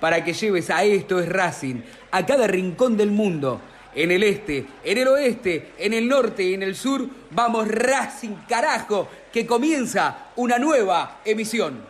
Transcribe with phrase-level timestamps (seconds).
[0.00, 3.60] para que lleves a Esto es Racing a cada rincón del mundo.
[3.94, 8.36] En el este, en el oeste, en el norte y en el sur, vamos Racing
[8.48, 11.89] carajo, que comienza una nueva emisión.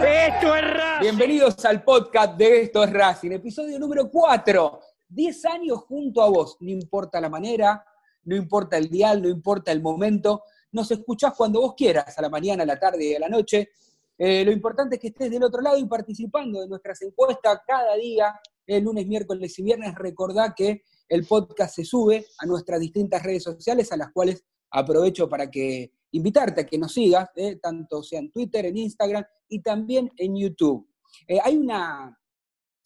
[0.00, 1.00] Esto es Racing.
[1.00, 4.80] Bienvenidos al podcast de Esto es Racing, episodio número 4.
[5.08, 7.84] 10 años junto a vos, no importa la manera,
[8.22, 12.28] no importa el dial, no importa el momento, nos escuchás cuando vos quieras, a la
[12.28, 13.70] mañana, a la tarde y a la noche.
[14.16, 17.96] Eh, lo importante es que estés del otro lado y participando de nuestras encuestas cada
[17.96, 18.38] día,
[18.68, 19.96] el lunes, miércoles y viernes.
[19.96, 25.28] Recordá que el podcast se sube a nuestras distintas redes sociales, a las cuales aprovecho
[25.28, 29.60] para que invitarte a que nos sigas, eh, tanto sea en Twitter, en Instagram y
[29.60, 30.88] también en YouTube.
[31.26, 32.18] Eh, hay una,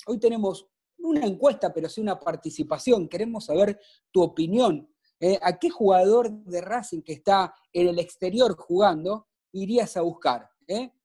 [0.07, 0.69] hoy tenemos
[0.99, 3.09] una encuesta, pero sí una participación.
[3.09, 3.79] Queremos saber
[4.11, 4.89] tu opinión
[5.25, 10.51] eh, ¿A qué jugador de Racing que está en el exterior jugando irías a buscar?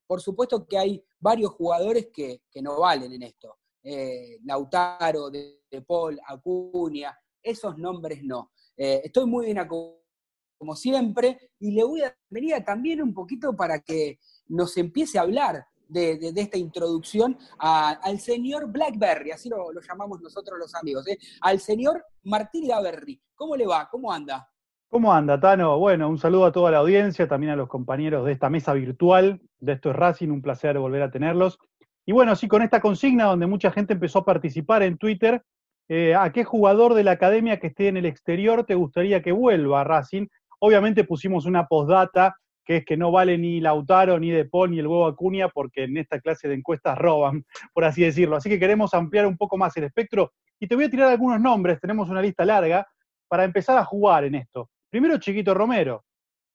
[0.08, 3.60] Por supuesto que hay varios jugadores que, no valen en esto.
[4.44, 8.54] Lautaro, de, Paul, Acuña, esos nombres no.
[8.76, 9.60] estoy muy bien
[10.58, 15.22] como siempre y le voy a venir también un poquito para que nos empiece a
[15.22, 21.18] hablar de, esta introducción al señor Blackberry, así lo, llamamos nosotros los amigos, ¿eh?
[21.42, 23.22] al señor Martín Laverry.
[23.36, 23.88] ¿Cómo le va?
[23.90, 24.50] ¿Cómo anda?
[24.90, 25.78] ¿Cómo anda, Tano?
[25.80, 29.42] Bueno, un saludo a toda la audiencia, también a los compañeros de esta mesa virtual
[29.60, 31.60] de Esto es Racing, un placer volver a tenerlos.
[32.06, 35.44] Y bueno, sí, con esta consigna donde mucha gente empezó a participar en Twitter,
[35.90, 39.34] eh, ¿a qué jugador de la academia que esté en el exterior te gustaría que
[39.34, 40.28] vuelva a Racing?
[40.60, 42.36] Obviamente pusimos una postdata
[42.66, 45.86] que es que no vale ni Lautaro, ni De Paul, ni el huevo Acuña, porque
[45.86, 48.36] en esta clase de encuestas roban, por así decirlo.
[48.36, 51.40] Así que queremos ampliar un poco más el espectro y te voy a tirar algunos
[51.40, 52.86] nombres, tenemos una lista larga,
[53.28, 54.70] para empezar a jugar en esto.
[54.90, 56.06] Primero Chiquito Romero,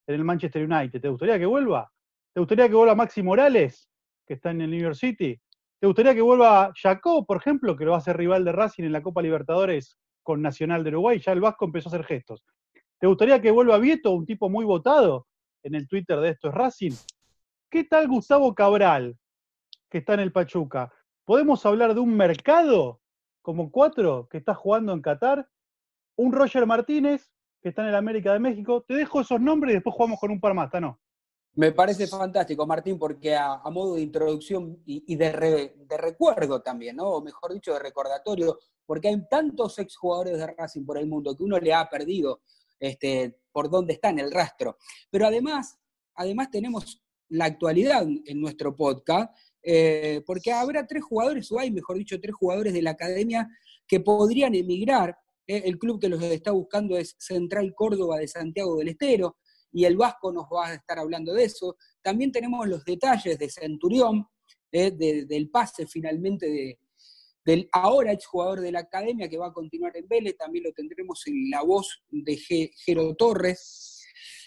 [0.07, 1.01] en el Manchester United.
[1.01, 1.91] ¿Te gustaría que vuelva?
[2.35, 3.89] ¿Te gustaría que vuelva Maxi Morales,
[4.27, 5.39] que está en el New York City?
[5.81, 8.85] ¿Te gustaría que vuelva Jacob, por ejemplo, que lo va a hacer rival de Racing
[8.85, 11.21] en la Copa Libertadores con Nacional de Uruguay?
[11.21, 12.45] Ya el Vasco empezó a hacer gestos.
[13.03, 15.27] ¿Te gustaría que vuelva Vieto, un tipo muy votado?
[15.65, 16.93] en el Twitter de esto es Racing.
[17.69, 19.19] ¿Qué tal Gustavo Cabral,
[19.91, 20.93] que está en el Pachuca?
[21.25, 23.01] ¿Podemos hablar de un mercado
[23.41, 25.49] como cuatro que está jugando en Qatar?
[26.15, 28.85] Un Roger Martínez, que está en el América de México.
[28.87, 31.01] Te dejo esos nombres y después jugamos con un par más, ¿no?
[31.55, 37.09] Me parece fantástico, Martín, porque a, modo de introducción y, de, de, recuerdo también, ¿no?
[37.09, 41.43] O mejor dicho, de recordatorio, porque hay tantos exjugadores de Racing por el mundo que
[41.43, 42.43] uno le ha perdido
[42.83, 44.77] este, por dónde está en el rastro.
[45.09, 45.79] Pero además,
[46.17, 49.33] además tenemos la actualidad en nuestro podcast,
[49.63, 53.49] eh, porque habrá tres jugadores, o hay, mejor dicho, tres jugadores de la academia
[53.87, 55.17] que podrían emigrar.
[55.47, 59.37] Eh, el club que los está buscando es Central Córdoba de Santiago del Estero,
[59.71, 61.77] y el Vasco nos va a estar hablando de eso.
[62.03, 64.27] También tenemos los detalles de Centurión,
[64.73, 66.79] eh, del pase finalmente de,
[67.45, 71.27] del ahora exjugador de la academia que va a continuar en Vélez, también lo tendremos
[71.27, 74.05] en la voz de Jero Torres.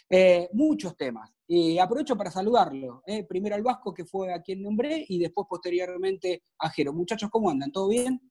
[0.09, 1.31] Eh, muchos temas.
[1.47, 3.01] Y aprovecho para saludarlo.
[3.07, 6.93] Eh, primero al Vasco, que fue a quien nombré, y después posteriormente a Jero.
[6.93, 7.71] Muchachos, ¿cómo andan?
[7.71, 8.21] ¿Todo bien?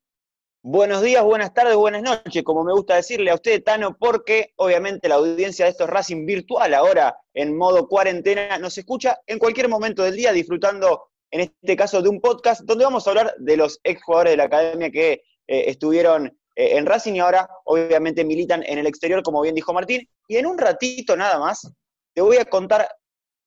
[0.67, 5.11] Buenos días, buenas tardes, buenas noches, como me gusta decirle a usted, Tano, porque obviamente
[5.11, 10.03] la audiencia de estos Racing virtual ahora en modo cuarentena nos escucha en cualquier momento
[10.05, 13.81] del día disfrutando, en este caso, de un podcast donde vamos a hablar de los
[13.83, 15.15] exjugadores de la academia que
[15.49, 19.73] eh, estuvieron eh, en Racing y ahora obviamente militan en el exterior, como bien dijo
[19.73, 20.09] Martín.
[20.29, 21.69] Y en un ratito nada más
[22.15, 22.89] te voy a contar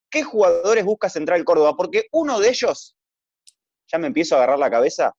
[0.10, 2.94] qué jugadores busca Central Córdoba, porque uno de ellos,
[3.90, 5.16] ya me empiezo a agarrar la cabeza,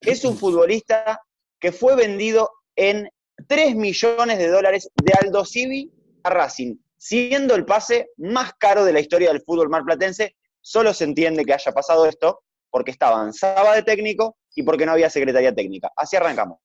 [0.00, 1.20] es un futbolista
[1.58, 3.10] que fue vendido en
[3.48, 5.90] 3 millones de dólares de Aldo Civi
[6.22, 10.36] a Racing, siendo el pase más caro de la historia del fútbol marplatense.
[10.68, 14.90] Solo se entiende que haya pasado esto porque estaba avanzaba de técnico y porque no
[14.90, 15.92] había secretaría técnica.
[15.94, 16.58] Así arrancamos.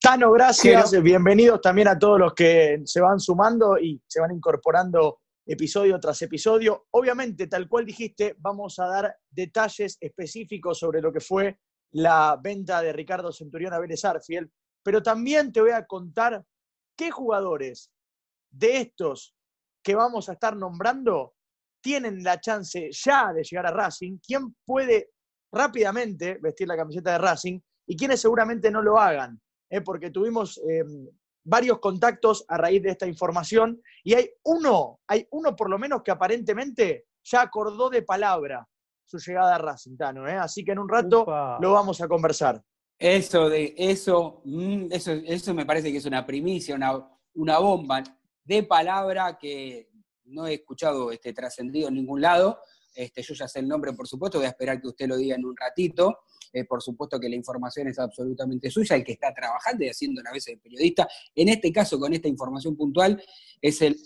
[0.00, 1.00] Tano, gracias.
[1.00, 6.20] Bienvenidos también a todos los que se van sumando y se van incorporando episodio tras
[6.22, 6.88] episodio.
[6.90, 11.60] Obviamente, tal cual dijiste, vamos a dar detalles específicos sobre lo que fue
[11.92, 14.50] la venta de Ricardo Centurión a Vélez Arfiel,
[14.82, 16.44] pero también te voy a contar
[16.96, 17.92] qué jugadores
[18.50, 19.36] de estos
[19.80, 21.34] que vamos a estar nombrando
[21.80, 25.10] tienen la chance ya de llegar a Racing, quién puede
[25.52, 29.40] rápidamente vestir la camiseta de Racing y quienes seguramente no lo hagan,
[29.70, 29.80] ¿eh?
[29.80, 31.08] porque tuvimos em,
[31.44, 36.02] varios contactos a raíz de esta información y hay uno, hay uno por lo menos
[36.02, 38.66] que aparentemente ya acordó de palabra
[39.04, 39.96] su llegada a Racing,
[40.28, 40.32] ¿eh?
[40.32, 41.24] así que en un rato
[41.60, 42.62] lo vamos a conversar.
[42.98, 48.02] Eso, de, eso, mm, eso, eso me parece que es una primicia, una, una bomba
[48.44, 49.88] de palabra que
[50.28, 52.60] no he escuchado este, trascendido en ningún lado.
[52.94, 55.36] Este, yo ya sé el nombre, por supuesto, voy a esperar que usted lo diga
[55.36, 56.20] en un ratito.
[56.52, 60.22] Eh, por supuesto que la información es absolutamente suya, el que está trabajando y haciendo
[60.22, 63.22] la vez de periodista, en este caso con esta información puntual,
[63.60, 63.96] es el,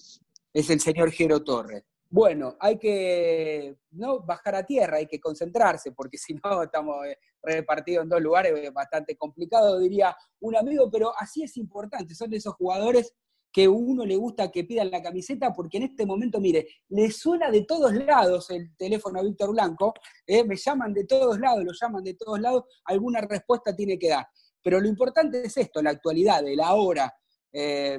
[0.52, 1.84] es el señor Jero Torres.
[2.10, 4.20] Bueno, hay que ¿no?
[4.20, 8.72] bajar a tierra, hay que concentrarse, porque si no estamos eh, repartidos en dos lugares,
[8.72, 13.14] bastante complicado, diría un amigo, pero así es importante, son esos jugadores
[13.52, 17.50] que uno le gusta que pidan la camiseta, porque en este momento, mire, le suena
[17.50, 19.92] de todos lados el teléfono a Víctor Blanco,
[20.26, 24.08] eh, me llaman de todos lados, lo llaman de todos lados, alguna respuesta tiene que
[24.08, 24.26] dar.
[24.62, 27.12] Pero lo importante es esto, la actualidad, el ahora.
[27.52, 27.98] Eh,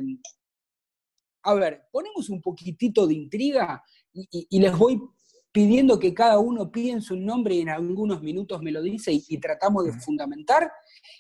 [1.44, 3.83] a ver, ponemos un poquitito de intriga
[4.13, 4.99] y, les voy
[5.51, 9.38] pidiendo que cada uno piense un nombre y en algunos minutos me lo dice y,
[9.39, 10.71] tratamos de fundamentar.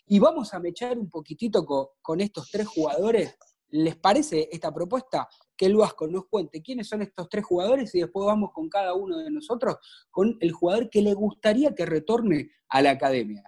[0.07, 1.65] Y vamos a mechar un poquitito
[2.01, 3.37] con estos tres jugadores
[3.73, 5.27] ¿Les parece esta propuesta?
[5.57, 8.93] Que el Vasco nos cuente quiénes son estos tres jugadores y después vamos con cada
[8.93, 9.77] uno de nosotros,
[10.11, 13.43] con el jugador que le gustaría que retorne a la academia.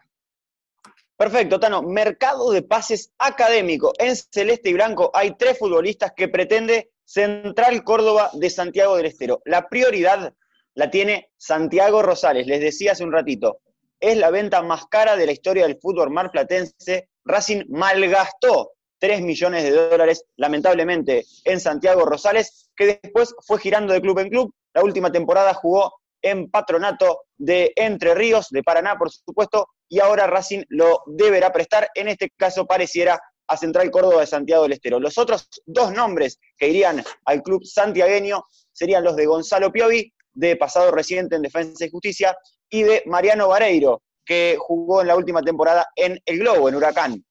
[1.16, 1.84] Perfecto, Tano.
[1.84, 3.94] Mercado de pases académico.
[4.00, 9.44] En Celeste y Blanco hay tres futbolistas que pretende Central Córdoba de Santiago del Estero.
[9.46, 10.34] La prioridad
[10.74, 12.48] la tiene Santiago Rosales.
[12.48, 13.60] Les decía hace un ratito,
[14.00, 17.10] es la venta más cara de la historia del fútbol marplatense.
[17.26, 24.02] Racing malgastó 3 millones de dólares, lamentablemente, en Santiago Rosales, que después fue girando de
[24.02, 24.54] club en club.
[24.74, 30.28] La última temporada jugó en Patronato de Entre Ríos, de Paraná, por supuesto, y ahora
[30.28, 31.90] Racing lo deberá prestar.
[31.94, 35.00] En este caso pareciera a Central Córdoba de Santiago del Estero.
[35.00, 40.56] Los otros dos nombres que irían al club santiagueño serían los de Gonzalo Piovi, de
[40.56, 42.36] pasado reciente en Defensa y Justicia,
[42.70, 47.26] y de Mariano Vareiro, que jugó en la última temporada en El Globo, en Huracán.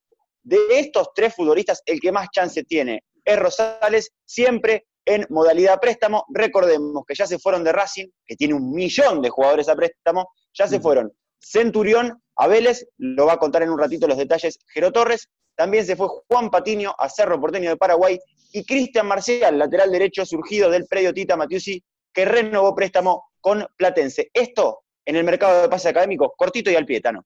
[0.45, 6.23] De estos tres futbolistas, el que más chance tiene es Rosales, siempre en modalidad préstamo.
[6.29, 10.29] Recordemos que ya se fueron de Racing, que tiene un millón de jugadores a préstamo,
[10.53, 14.59] ya se fueron Centurión a Vélez, lo va a contar en un ratito los detalles
[14.71, 18.19] Jero Torres, también se fue Juan Patiño a Cerro Porteño de Paraguay
[18.51, 21.83] y Cristian Marcial, lateral derecho surgido del predio Tita Matiusi,
[22.13, 24.29] que renovó préstamo con Platense.
[24.31, 27.25] Esto en el mercado de pase académico, cortito y al pietano.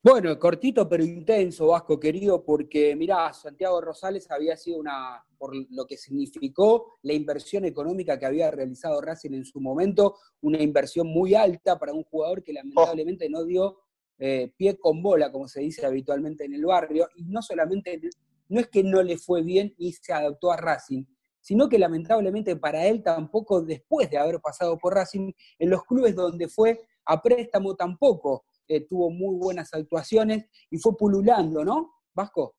[0.00, 5.86] Bueno, cortito pero intenso, Vasco querido, porque mirá, Santiago Rosales había sido una, por lo
[5.86, 11.34] que significó la inversión económica que había realizado Racing en su momento, una inversión muy
[11.34, 13.80] alta para un jugador que lamentablemente no dio
[14.20, 18.00] eh, pie con bola, como se dice habitualmente en el barrio, y no solamente,
[18.48, 21.06] no es que no le fue bien y se adaptó a Racing,
[21.40, 26.14] sino que lamentablemente para él tampoco, después de haber pasado por Racing, en los clubes
[26.14, 31.94] donde fue a préstamo tampoco eh, tuvo muy buenas actuaciones y fue pululando, ¿no?
[32.14, 32.54] Vasco.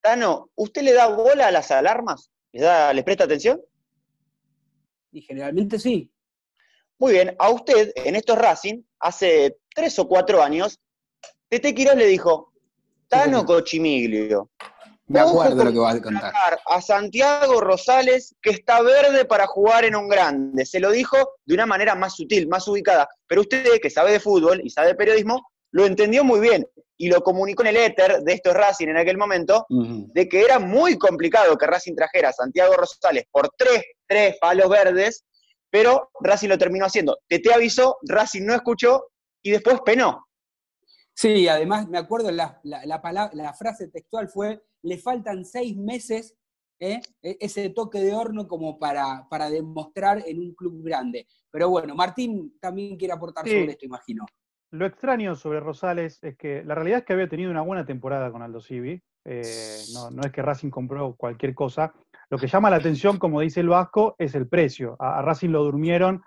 [0.00, 2.30] Tano, ¿usted le da bola a las alarmas?
[2.52, 3.60] ¿Les, da, ¿Les presta atención?
[5.10, 6.12] Y generalmente sí.
[6.98, 10.80] Muy bien, a usted en estos Racing, hace tres o cuatro años,
[11.48, 12.52] Tete Quiroz le dijo,
[13.08, 14.50] Tano Cochimiglio,
[15.08, 16.32] me acuerdo lo que vas a contar.
[16.66, 20.64] A Santiago Rosales, que está verde para jugar en un grande.
[20.66, 23.08] Se lo dijo de una manera más sutil, más ubicada.
[23.26, 26.66] Pero usted, que sabe de fútbol y sabe de periodismo, lo entendió muy bien
[26.98, 30.58] y lo comunicó en el éter de estos Racing en aquel momento, de que era
[30.58, 35.24] muy complicado que Racing trajera a Santiago Rosales por tres, tres palos verdes,
[35.70, 37.18] pero Racing lo terminó haciendo.
[37.28, 39.06] Te te avisó, Racing no escuchó
[39.42, 40.26] y después penó.
[41.14, 46.36] Sí, además me acuerdo, la, la, frase textual fue, le faltan seis meses
[46.80, 47.00] ¿eh?
[47.22, 51.26] E, ese toque de horno como para, para, demostrar en un club grande.
[51.50, 54.26] Pero bueno, Martín también quiere aportar sobre esto, imagino.
[54.70, 58.30] Lo extraño sobre Rosales es que la realidad es que había tenido una buena temporada
[58.30, 59.02] con Aldo Civi.
[59.24, 59.42] Eh,
[59.94, 61.92] no, no, es que Racing compró cualquier cosa.
[62.30, 64.96] Lo que llama la atención, como dice el Vasco, es el precio.
[64.98, 66.22] a Racing lo durmieron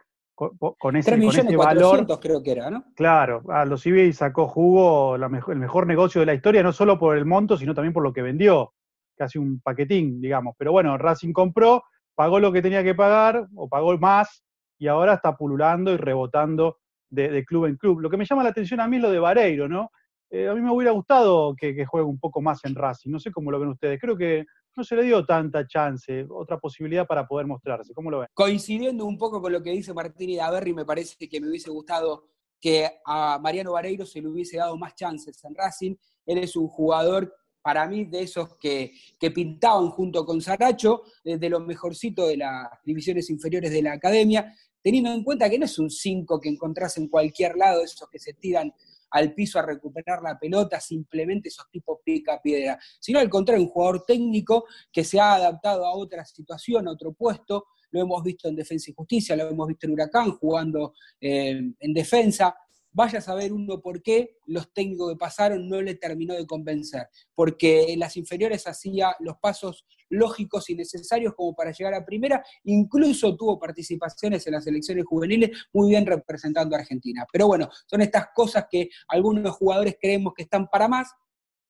[0.80, 2.08] con, ese, valor.
[2.20, 2.86] creo que era, ¿no?
[2.96, 7.16] Claro, a los CBI sacó jugo el mejor negocio de la historia, no solo por
[7.16, 8.74] el monto, sino también por lo que vendió.
[9.16, 10.56] Casi un paquetín, digamos.
[10.58, 11.84] Pero bueno, Racing compró,
[12.16, 14.44] pagó lo que tenía que pagar, o pagó más,
[14.80, 16.80] y ahora está pululando y rebotando
[17.12, 18.00] de, club en club.
[18.00, 19.92] Lo que me llama la atención a mí es lo de Vareiro, ¿no?
[20.34, 23.12] Eh, a mí me hubiera gustado que, juegue un poco más en Racing.
[23.12, 24.00] No sé cómo lo ven ustedes.
[24.00, 24.46] Creo que
[24.78, 27.94] no se le dio tanta chance, otra posibilidad para poder mostrarse.
[27.94, 28.30] ¿Cómo lo ven?
[28.34, 31.70] Coincidiendo un poco con lo que dice Martín y Daverri, me parece que me hubiese
[31.70, 32.30] gustado
[32.62, 35.96] que a Mariano Vareiro se le hubiese dado más chances en Racing.
[36.26, 38.94] Él es un jugador, para mí, de esos que,
[39.36, 45.12] pintaban junto con Saracho, de lo mejorcito de las divisiones inferiores de la academia, teniendo
[45.12, 48.34] en cuenta que no es un 5 que encontrás en cualquier lado, esos que se
[48.34, 48.74] tiran
[49.12, 53.70] al piso a recuperar la pelota, simplemente esos tipos pica piedra, sino al contrario, un
[53.70, 58.48] jugador técnico que se ha adaptado a otra situación, a otro puesto, lo hemos visto
[58.48, 62.56] en Defensa y Justicia, lo hemos visto en Huracán jugando eh, en defensa,
[62.94, 67.08] Vaya a saber uno por qué los técnicos que pasaron no le terminó de convencer,
[67.34, 72.44] porque en las inferiores hacía los pasos lógicos y necesarios como para llegar a primera,
[72.66, 77.26] incluso tuvo participaciones en las elecciones juveniles muy bien representando a Argentina.
[77.32, 81.14] Pero bueno, son estas cosas que algunos jugadores creemos que están para más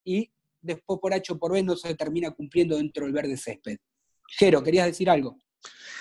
[0.03, 3.77] y después por H o por B no se termina cumpliendo dentro del verde césped.
[4.27, 5.37] Jero, ¿querías decir algo?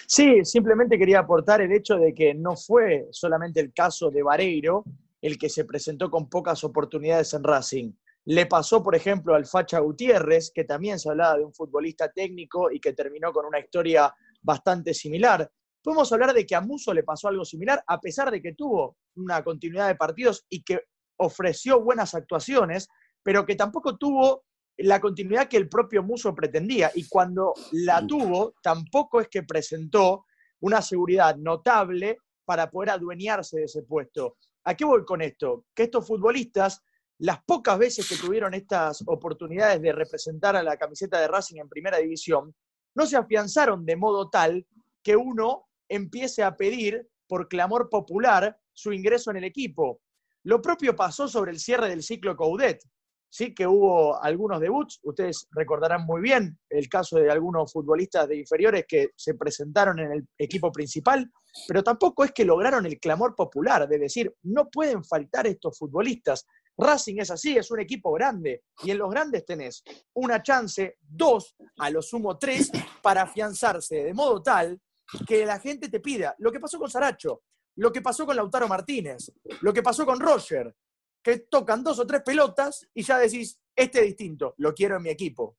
[0.06, 4.84] Sí, simplemente quería aportar el hecho de que no fue solamente el caso de Vareiro,
[5.20, 7.92] el que se presentó con pocas oportunidades en Racing.
[8.24, 12.70] Le pasó, por ejemplo, al Facha Gutiérrez, que también se hablaba de un futbolista técnico
[12.70, 15.50] y que terminó con una historia bastante similar.
[15.82, 18.98] Podemos hablar de que a Muso le pasó algo similar, a pesar de que tuvo
[19.16, 20.80] una continuidad de partidos y que
[21.16, 22.88] ofreció buenas actuaciones,
[23.22, 24.44] pero que tampoco tuvo
[24.76, 26.90] la continuidad que el propio Muso pretendía.
[26.94, 30.26] Y cuando la tuvo, tampoco es que presentó
[30.60, 34.36] una seguridad notable para poder adueñarse de ese puesto.
[34.64, 35.66] ¿A qué voy con esto?
[35.74, 36.82] Que estos futbolistas,
[37.18, 41.68] las pocas veces que tuvieron estas oportunidades de representar a la camiseta de Racing en
[41.68, 42.54] primera división,
[42.94, 44.66] no se afianzaron de modo tal
[45.02, 50.00] que uno empiece a pedir por clamor popular su ingreso en el equipo.
[50.44, 52.82] Lo propio pasó sobre el cierre del ciclo Coudet
[53.30, 58.38] sí que hubo algunos debuts, ustedes recordarán muy bien el caso de algunos futbolistas de
[58.38, 61.30] inferiores que se presentaron en el equipo principal,
[61.68, 66.46] pero tampoco es que lograron el clamor popular de decir, no pueden faltar estos futbolistas.
[66.76, 69.82] Racing es así, es un equipo grande, y en los grandes tenés
[70.14, 72.70] una chance, dos, a lo sumo tres,
[73.02, 74.80] para afianzarse de modo tal
[75.26, 76.34] que la gente te pida.
[76.38, 77.42] Lo que pasó con Saracho,
[77.76, 80.74] lo que pasó con Lautaro Martínez, lo que pasó con Roger,
[81.22, 85.02] que tocan dos o tres pelotas y ya decís, este es distinto, lo quiero en
[85.02, 85.56] mi equipo.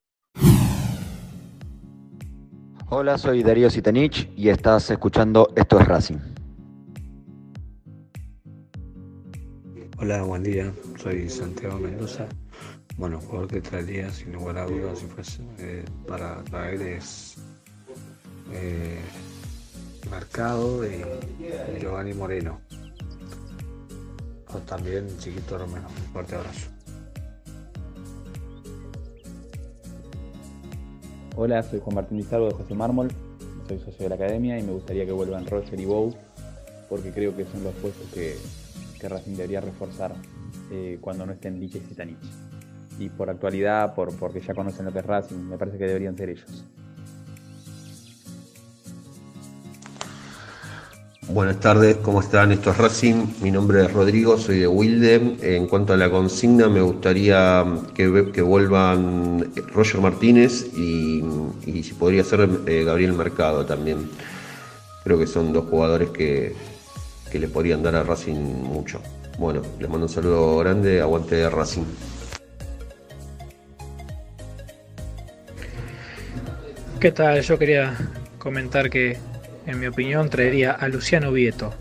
[2.90, 6.18] Hola, soy Darío Sitanich y estás escuchando Esto es Racing.
[9.98, 10.74] Hola, buen día.
[10.98, 12.28] Soy Santiago Mendoza.
[12.98, 17.38] Bueno, jugador que traería, sin lugar a dudas, si fuese eh, para traer es
[18.52, 19.00] eh,
[20.10, 21.06] Marcado de
[21.80, 22.60] Giovanni Moreno
[24.60, 25.88] también Chiquito Romero.
[25.88, 26.70] Un fuerte abrazo.
[31.36, 33.08] Hola, soy Juan Martín Lizardo de José Mármol,
[33.68, 36.14] soy socio de la academia y me gustaría que vuelvan Roger y Bow
[36.90, 38.36] porque creo que son los puestos que,
[39.00, 40.14] que Racing debería reforzar
[40.72, 42.20] eh, cuando no estén Liches y Tanich.
[43.00, 46.18] Y por actualidad, por, porque ya conocen lo que es Racing, me parece que deberían
[46.18, 46.66] ser ellos.
[51.34, 52.52] Buenas tardes, ¿cómo están?
[52.52, 55.38] Esto es Racing, mi nombre es Rodrigo, soy de Wilde.
[55.42, 61.24] En cuanto a la consigna, me gustaría que, vuelvan Roger Martínez y,
[61.66, 64.10] si podría ser eh, Gabriel Mercado también.
[65.06, 66.54] Creo que son dos jugadores que,
[67.32, 69.00] que le podrían dar a Racing mucho.
[69.40, 71.86] Bueno, les mando un saludo grande, aguante de Racing.
[77.00, 77.42] ¿Qué tal?
[77.42, 77.98] Yo quería
[78.38, 79.18] comentar que,
[79.66, 81.74] en mi opinión, traería a Luciano Vieto.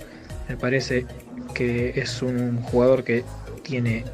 [0.48, 1.06] Me parece
[1.54, 3.24] que es un jugador que
[3.62, 4.04] tiene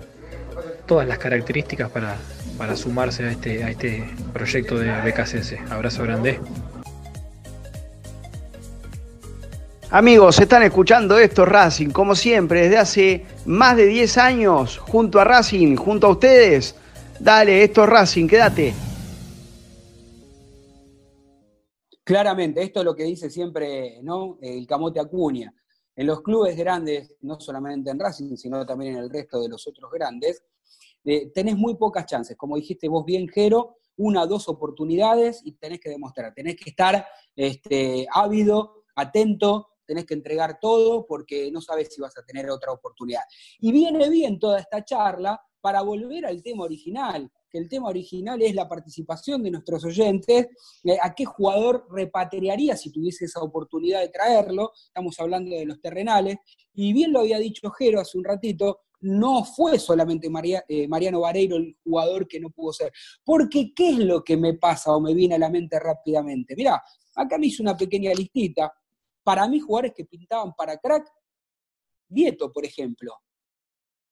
[0.87, 2.17] todas las características para,
[2.59, 5.71] para sumarse a este, a este proyecto de BKCS.
[5.71, 6.41] Abrazo grande.
[9.91, 15.25] Amigos, están escuchando esto Racing, como siempre, desde hace más de 10 años, junto a
[15.25, 16.75] Racing, junto a ustedes.
[17.21, 18.75] Dale, esto es Racing, quédate.
[22.07, 24.39] Claramente, esto es lo que dice siempre ¿no?
[24.41, 25.53] el Camote Acuña.
[25.97, 29.67] En los clubes grandes, no solamente en Racing, sino también en el resto de los
[29.67, 30.45] otros grandes,
[31.05, 32.37] eh, tenés muy pocas chances.
[32.37, 37.05] Como dijiste vos bien, Jero, una dos oportunidades y tenés que demostrar, tenés que estar
[37.35, 42.71] este, ávido, atento, tenés que entregar todo porque no sabes si vas a tener otra
[42.71, 43.23] oportunidad.
[43.59, 48.55] Y viene bien toda esta charla para volver al tema original, el tema original es
[48.55, 50.49] la participación de nuestros oyentes,
[50.85, 55.81] eh, a qué jugador repatriaría si tuviese esa oportunidad de traerlo, estamos hablando de los
[55.81, 56.37] terrenales,
[56.75, 60.29] y bien lo había dicho Jero hace un ratito, no fue solamente
[60.69, 62.93] eh, Mariano Vareiro el jugador que no pudo ser.
[63.25, 66.57] Porque, ¿qué es lo que me pasa o me viene a la mente rápidamente?
[66.57, 66.83] Mirá,
[67.15, 68.73] acá me hice una pequeña listita.
[69.23, 71.07] Para mí, jugadores que pintaban para crack,
[72.09, 73.13] Vieto, por ejemplo.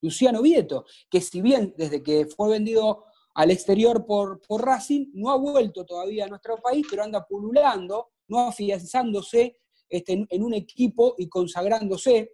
[0.01, 5.31] Luciano Vieto, que si bien desde que fue vendido al exterior por, por Racing, no
[5.31, 11.15] ha vuelto todavía a nuestro país, pero anda pululando, no afianzándose este, en, un equipo
[11.19, 12.31] y consagrándose.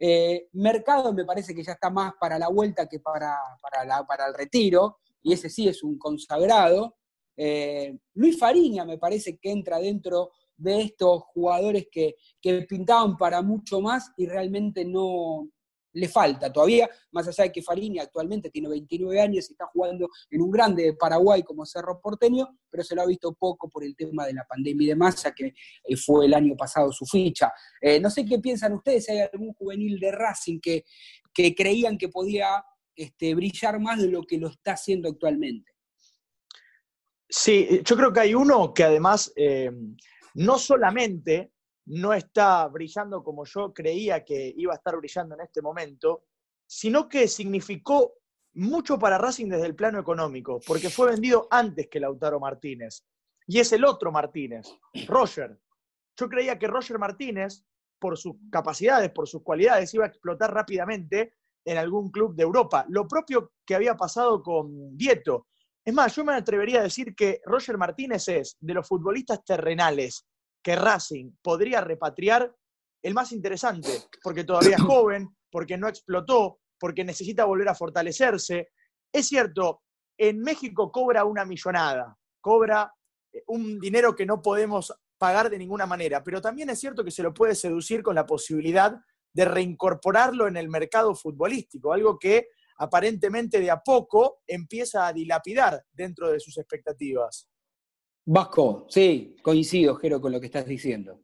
[0.00, 3.36] Eh, Mercado me parece que ya está más para la vuelta que para,
[4.06, 6.96] para, el retiro, y ese sí es un consagrado.
[7.36, 13.42] Eh, Luis Fariña me parece que entra dentro de estos jugadores que, que pintaban para
[13.42, 15.48] mucho más y realmente no,
[15.92, 20.08] le falta todavía, más allá de que Farini actualmente tiene 29 años y está jugando
[20.30, 23.84] en un grande de Paraguay como Cerro Porteño, pero se lo ha visto poco por
[23.84, 25.46] el tema de la pandemia y demás, ya que
[25.84, 27.52] eh, fue el año pasado su ficha.
[27.80, 30.84] Eh, no sé qué piensan ustedes, si hay algún juvenil de Racing que,
[31.32, 35.72] que creían que podía este, brillar más de lo que lo está haciendo actualmente.
[37.28, 39.70] Sí, yo creo que hay uno que además eh,
[40.34, 41.52] no solamente
[41.88, 46.24] no está brillando como yo creía que iba a estar brillando en este momento,
[46.66, 48.14] sino que significó
[48.54, 53.04] mucho para Racing desde el plano económico, porque fue vendido antes que Lautaro Martínez.
[53.46, 54.68] Y es el otro Martínez,
[55.06, 55.58] Roger.
[56.16, 57.64] Yo creía que Roger Martínez,
[57.98, 62.84] por sus capacidades, por sus cualidades, iba a explotar rápidamente en algún club de Europa.
[62.88, 65.46] Lo propio que había pasado con Vieto.
[65.82, 70.26] Es más, yo me atrevería a decir que Roger Martínez es de los futbolistas terrenales
[70.62, 72.54] que Racing podría repatriar,
[73.02, 73.90] el más interesante,
[74.22, 78.70] porque todavía es joven, porque no explotó, porque necesita volver a fortalecerse.
[79.12, 79.82] Es cierto,
[80.16, 82.92] en México cobra una millonada, cobra
[83.32, 87.10] eh, un dinero que no podemos pagar de ninguna manera, pero también es cierto que
[87.10, 88.96] se lo puede seducir con la posibilidad
[89.32, 95.84] de reincorporarlo en el mercado futbolístico, algo que aparentemente de a poco empieza a dilapidar
[95.92, 97.48] dentro de sus expectativas.
[98.30, 101.22] Vasco, sí, coincido, Jero, con lo que estás diciendo.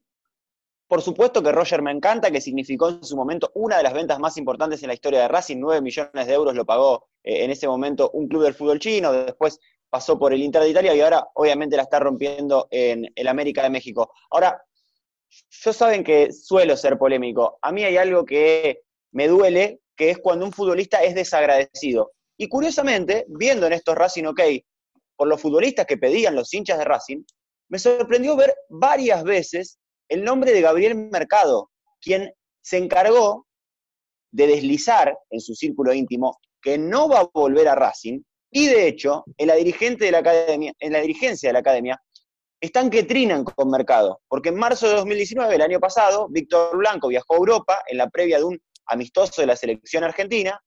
[0.89, 4.19] Por supuesto que Roger me encanta, que significó en su momento una de las ventas
[4.19, 7.51] más importantes en la historia de Racing, 9 millones de euros lo pagó eh, en
[7.51, 11.03] ese momento un club del fútbol chino, después pasó por el Inter de Italia y
[11.03, 14.11] ahora obviamente la está rompiendo en el América de México.
[14.31, 14.63] Ahora,
[15.51, 18.81] yo saben que suelo ser polémico, a mí hay algo que
[19.13, 22.13] me duele, que es cuando un futbolista es desagradecido.
[22.39, 24.41] Y curiosamente, viendo en estos Racing OK
[25.17, 27.23] por los futbolistas que pedían los hinchas de Racing,
[27.69, 33.47] me sorprendió ver varias veces el nombre de Gabriel Mercado, quien se encargó
[34.33, 38.87] de deslizar en su círculo íntimo que no va a volver a Racing, y de
[38.87, 42.01] hecho, en la, dirigente de la, academia, en la dirigencia de la academia
[42.61, 47.09] están que trinan con Mercado, porque en marzo de 2019, el año pasado, Víctor Blanco
[47.09, 50.59] viajó a Europa en la previa de un amistoso de la selección argentina,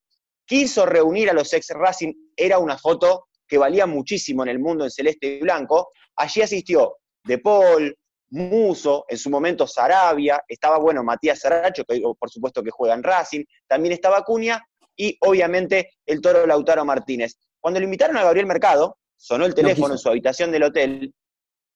[0.45, 4.83] quiso reunir a los ex Racing, era una foto que valía muchísimo en el mundo
[4.83, 5.89] en celeste y blanco.
[6.15, 7.95] Allí asistió De Paul,
[8.29, 13.03] Muso, en su momento Sarabia, estaba, bueno, Matías Saracho, que por supuesto que juega en
[13.03, 14.61] Racing, también estaba Cunha
[14.95, 17.37] y obviamente el toro Lautaro Martínez.
[17.59, 21.13] Cuando le invitaron a Gabriel Mercado, sonó el teléfono en su habitación del hotel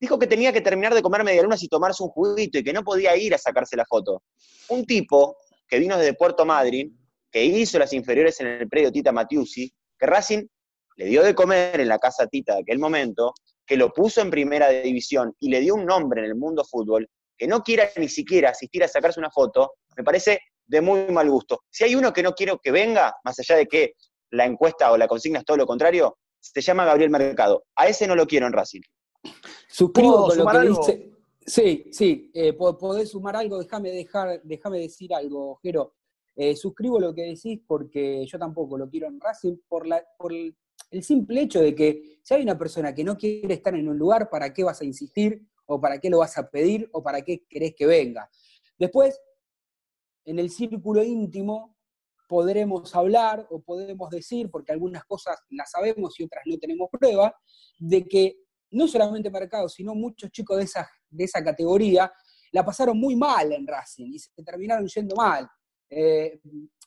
[0.02, 2.84] dijo que tenía que terminar de comer medialunas y tomarse un juguito y que no
[2.84, 4.24] podía ir a sacarse la foto.
[4.70, 6.98] Un tipo que vino desde Puerto Madryn,
[7.32, 10.48] que hizo las inferiores en el predio Tita Matiusi, que Racing
[11.02, 13.34] le dio de comer en la casa Tita de aquel momento,
[13.66, 17.10] que lo puso en primera división y le dio un nombre en el mundo fútbol,
[17.36, 21.28] que no quiera ni siquiera asistir a sacarse una foto, me parece de muy mal
[21.28, 21.64] gusto.
[21.72, 23.94] Si hay uno que no quiero que venga, más allá de que
[24.30, 27.64] la encuesta o la consigna es todo lo contrario, se llama Gabriel Mercado.
[27.76, 28.82] A ese no lo quiero en Racing.
[29.68, 31.12] Suscribo con lo que dice.
[31.44, 35.96] Sí, sí, eh, podés sumar algo, déjame dejar, déjame decir algo, Jero.
[36.36, 40.32] Eh, suscribo lo que decís porque yo tampoco lo quiero en Racing por, la, por
[40.32, 40.56] el,
[41.04, 44.30] simple hecho de que si hay una persona que no quiere estar en un lugar,
[44.30, 45.48] ¿para qué vas a insistir?
[45.66, 46.90] ¿O para qué lo vas a pedir?
[46.92, 48.30] ¿O para qué querés que venga?
[48.78, 49.20] Después,
[50.26, 51.78] en el círculo íntimo,
[52.28, 57.36] podremos hablar o podemos decir, porque algunas cosas las sabemos y otras no tenemos prueba,
[57.80, 58.38] de que
[58.72, 62.12] no solamente Mercado, sino muchos chicos de esa, de esa categoría
[62.52, 65.48] la pasaron muy mal en Racing y se terminaron yendo mal.
[65.90, 66.40] Eh,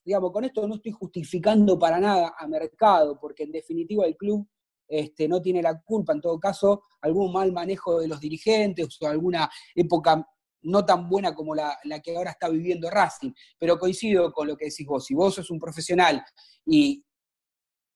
[0.05, 4.47] digamos, con esto no estoy justificando para nada a Mercado, porque en definitiva el club
[4.87, 9.07] este, no tiene la culpa, en todo caso, algún mal manejo de los dirigentes o
[9.07, 10.27] alguna época
[10.63, 14.67] no tan buena como la, que ahora está viviendo Racing, pero coincido con lo que
[14.67, 16.23] decís vos, si vos sos un profesional
[16.67, 17.05] y,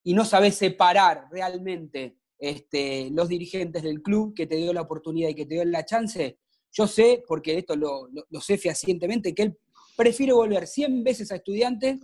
[0.02, 5.30] y no sabés separar realmente este, los dirigentes del club que te dio la oportunidad
[5.30, 6.38] y que te dio la chance,
[6.70, 8.08] yo sé, porque esto lo,
[8.40, 9.58] sé fehacientemente, que él
[9.98, 11.98] prefiere volver 100 veces a estudiantes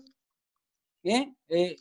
[1.04, 1.32] ¿eh?
[1.48, 1.76] Eh,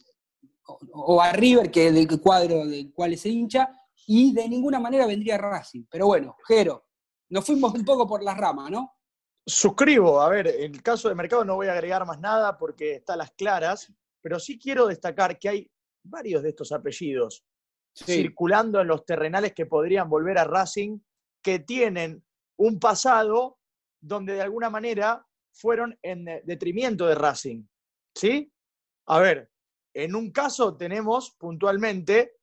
[0.94, 3.68] o, a River, que es del cuadro del cual se hincha,
[4.06, 5.86] y de ninguna manera vendría Racing.
[5.90, 6.86] Pero bueno, Jero,
[7.30, 8.94] nos fuimos un poco por las ramas, ¿no?
[9.44, 12.96] Suscribo, a ver, en el caso de mercado no voy a agregar más nada porque
[12.96, 15.72] está a las claras, pero sí quiero destacar que hay
[16.04, 17.44] varios de estos apellidos
[17.96, 21.00] circulando en los terrenales que podrían volver a Racing,
[21.42, 22.24] que tienen
[22.58, 23.58] un pasado
[24.00, 27.64] donde de alguna manera fueron en detrimento de Racing.
[28.16, 28.52] ¿Sí?
[29.08, 29.50] A ver,
[29.94, 32.38] en un caso tenemos puntualmente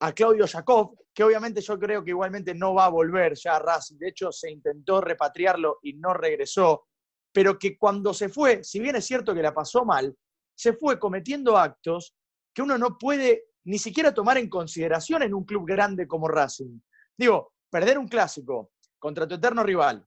[0.00, 3.58] a Claudio Jacob, que obviamente yo creo que igualmente no va a volver ya a
[3.58, 3.98] Racing.
[3.98, 6.88] De hecho, se intentó repatriarlo y no regresó.
[7.32, 10.16] Pero que cuando se fue, si bien es cierto que la pasó mal,
[10.56, 12.14] se fue cometiendo actos
[12.54, 16.80] que uno no puede ni siquiera tomar en consideración en un club grande como Racing.
[17.16, 20.06] Digo, perder un clásico contra tu eterno rival,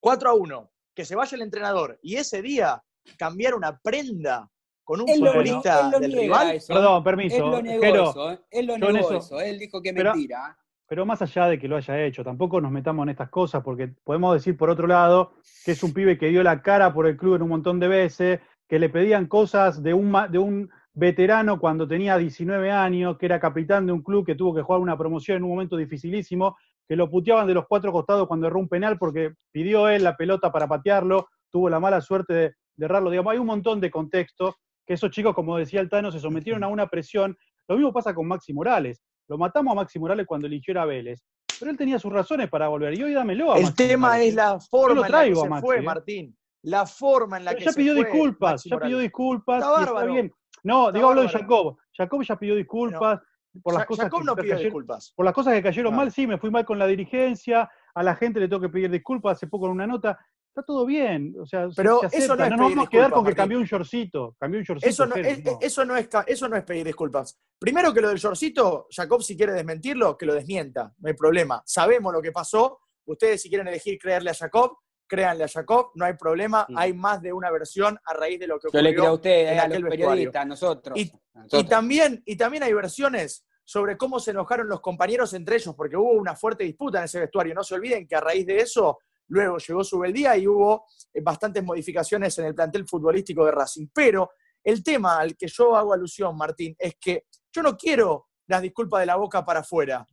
[0.00, 2.82] 4 a 1, que se vaya el entrenador y ese día
[3.16, 4.50] cambiar una prenda
[4.82, 6.58] con un futbolista del rival.
[6.66, 7.36] Perdón, permiso.
[7.36, 8.40] Él lo negó pero, eso, ¿eh?
[8.50, 10.58] él lo negó eso, él dijo que mentira.
[10.88, 13.94] Pero más allá de que lo haya hecho, tampoco nos metamos en estas cosas, porque
[14.02, 15.34] podemos decir por otro lado
[15.64, 17.86] que es un pibe que dio la cara por el club en un montón de
[17.86, 23.26] veces, que le pedían cosas de un, de un veterano cuando tenía 19 años, que
[23.26, 26.56] era capitán de un club que tuvo que jugar una promoción en un momento dificilísimo,
[26.88, 30.16] que lo puteaban de los cuatro costados cuando erró un penal porque pidió él la
[30.16, 33.10] pelota para patearlo, tuvo la mala suerte de, errarlo.
[33.10, 36.64] Digamos, hay un montón de contexto que esos chicos, como decía el Tano, se sometieron
[36.64, 37.36] a una presión.
[37.68, 39.02] Lo mismo pasa con Maxi Morales.
[39.28, 41.20] Lo matamos a Maxi Morales cuando eligió a Vélez.
[41.58, 42.96] Pero él tenía sus razones para volver.
[42.98, 45.82] Y hoy dámelo a El tema es la forma en la que se fue, ¿eh?
[45.82, 46.38] Martín.
[46.62, 50.32] La forma en la que ya pidió disculpas, ya pidió disculpas, está, está bien.
[50.64, 51.76] No, digo, hablo de Jacob.
[51.96, 53.20] Jacob ya pidió disculpas.
[53.62, 55.12] Por las cosas Jacob no pidió disculpas.
[55.14, 58.16] Por las cosas que cayeron mal, sí, me fui mal con la dirigencia, a la
[58.16, 60.18] gente le tengo que pedir disculpas hace poco en una nota.
[60.48, 63.24] Está todo bien, o sea, pero eso no, es no nos vamos a quedar con
[63.24, 64.88] que cambió un shortcito, cambió un shortcito.
[64.88, 67.38] Eso no, es, Eso, no es, eso no es pedir disculpas.
[67.58, 71.62] Primero que lo del shortcito, Jacob si quiere desmentirlo, que lo desmienta, no hay problema.
[71.64, 76.04] Sabemos lo que pasó, ustedes si quieren elegir creerle a Jacob, créanle a Jacob, no
[76.04, 78.82] hay problema, hay más de una versión a raíz de lo que ocurrió.
[78.82, 80.98] Yo le creo a usted, a los periodistas, a nosotros.
[80.98, 85.94] Y, también, y también hay versiones sobre cómo se enojaron los compañeros entre ellos, porque
[85.94, 87.52] hubo una fuerte disputa en ese vestuario.
[87.54, 91.20] No se olviden que a raíz de eso, luego llegó su día y hubo eh,
[91.20, 93.88] bastantes modificaciones en el plantel futbolístico de Racing.
[93.92, 94.30] Pero
[94.64, 99.00] el tema al que yo hago alusión, Martín, es que yo no quiero las disculpas
[99.00, 100.06] de la boca para afuera.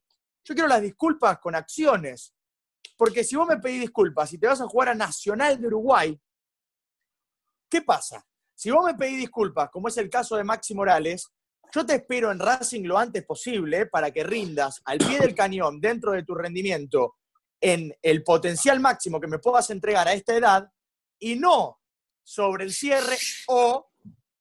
[0.44, 2.36] Yo quiero las disculpas con acciones.
[2.98, 6.22] Porque si vos me pedís disculpas y te vas a jugar a Nacional de Uruguay,
[7.70, 8.22] ¿qué pasa?
[8.54, 11.32] Si vos me pedís disculpas, como es el caso de Maxi Morales,
[11.74, 15.80] yo te espero en Racing lo antes posible para que rindas al pie del cañón
[15.80, 17.18] dentro de tu rendimiento
[17.60, 20.70] en el potencial máximo que me puedas entregar a esta edad
[21.20, 21.80] y no
[22.24, 23.92] sobre el cierre o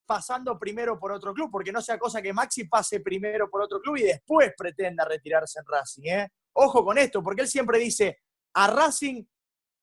[0.07, 3.81] pasando primero por otro club, porque no sea cosa que Maxi pase primero por otro
[3.81, 6.03] club y después pretenda retirarse en Racing.
[6.05, 6.29] ¿eh?
[6.55, 8.19] Ojo con esto, porque él siempre dice,
[8.55, 9.25] a Racing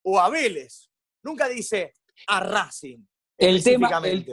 [0.03, 0.89] o a Vélez.
[1.23, 1.93] Nunca dice
[2.27, 2.99] a Racing.
[3.41, 3.89] El tema,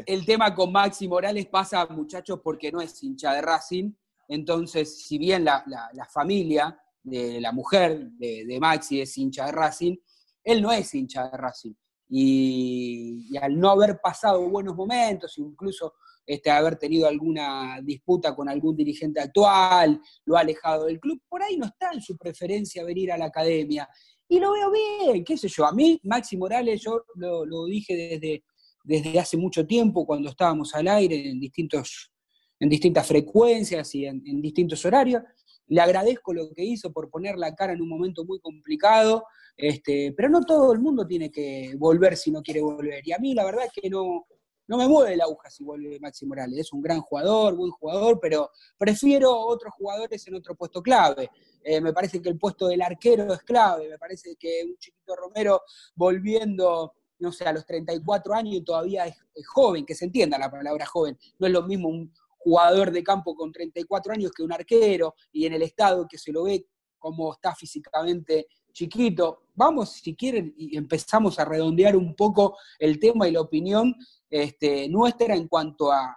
[0.06, 3.92] el, tema con Maxi Morales pasa, muchachos, porque no es hincha de Racing.
[4.28, 5.64] Entonces, si bien la,
[6.12, 9.96] familia de la mujer de, de, Maxi es hincha de Racing,
[10.44, 11.72] él no es hincha de Racing.
[12.10, 15.94] Y, al no haber pasado buenos momentos, incluso
[16.26, 21.42] este, haber tenido alguna disputa con algún dirigente actual, lo ha alejado del club, por
[21.42, 23.88] ahí no está en su preferencia venir a la academia.
[24.28, 28.44] Y lo veo bien, qué sé yo, a mí Maxi Morales, yo lo, dije desde,
[28.88, 32.10] desde hace mucho tiempo cuando estábamos al aire en, distintos,
[32.58, 35.22] en distintas frecuencias y en, distintos horarios,
[35.66, 39.26] le agradezco lo que hizo por poner la cara en un momento muy complicado,
[39.58, 43.06] este, pero no todo el mundo tiene que volver si no quiere volver.
[43.06, 44.26] Y a mí la verdad es que no,
[44.66, 46.58] no me mueve la aguja si vuelve Maxi Morales.
[46.58, 51.30] Es un gran jugador, buen jugador, pero prefiero otros jugadores en otro puesto clave.
[51.62, 53.90] Eh, me parece que el puesto del arquero es clave.
[53.90, 55.60] Me parece que un chiquito Romero
[55.94, 60.50] volviendo, no sé, a los 34 años y todavía es, joven, que se entienda la
[60.50, 61.18] palabra joven.
[61.38, 65.44] No es lo mismo un, jugador de campo con 34 años que un arquero y
[65.44, 66.66] en el estado que se lo ve
[66.98, 69.42] como está físicamente chiquito.
[69.54, 73.94] Vamos, si quieren, y empezamos a redondear un poco el tema y la opinión
[74.30, 76.16] este, nuestra en cuanto a,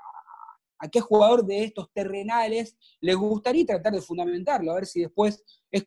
[0.77, 5.43] a qué jugador de estos terrenales les gustaría tratar de fundamentarlo, a ver si después
[5.69, 5.83] es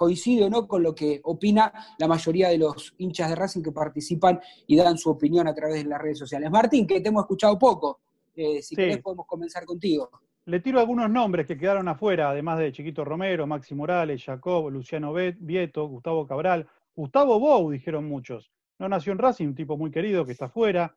[0.00, 3.70] coincide, o no con lo que opina la mayoría de los hinchas de Racing que
[3.70, 6.50] participan y dan su opinión a través de las redes sociales.
[6.50, 8.00] Martín, que te hemos escuchado poco,
[8.34, 10.08] eh, si querés podemos comenzar contigo.
[10.46, 15.12] Le tiro algunos nombres que quedaron afuera, además de Chiquito Romero, Maxi Morales, Jacob, Luciano
[15.12, 18.50] Vieto, Gustavo Cabral, Gustavo Bou, dijeron muchos.
[18.78, 20.94] No nació en Racing, un tipo muy querido que está afuera.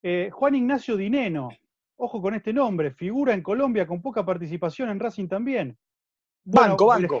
[0.00, 1.48] Eh, Juan Ignacio Dineno,
[1.96, 5.76] ojo con este nombre, figura en Colombia con poca participación en Racing también.
[6.44, 7.18] banco, banco.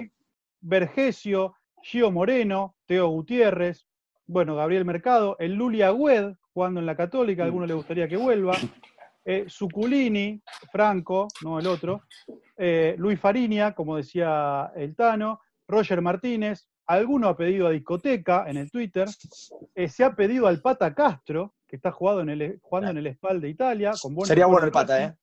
[0.64, 3.86] Vergesio, Gio Moreno, Teo Gutiérrez,
[4.26, 8.16] bueno, Gabriel Mercado, el Luli Agüed, jugando en la Católica, a alguno le gustaría que
[8.16, 8.52] vuelva.
[9.26, 10.38] Eh, Suculini,
[10.70, 12.02] Franco, no el otro,
[12.58, 18.58] eh, Luis Fariña, como decía el Tano, Roger Martínez, alguno ha pedido a Discoteca en
[18.58, 19.08] el Twitter,
[19.74, 23.14] eh, se ha pedido al Pata Castro, que está jugando en el, jugando en el
[23.14, 23.92] SPAL de Italia.
[23.98, 25.14] Con Sería bueno el Pata, ¿eh?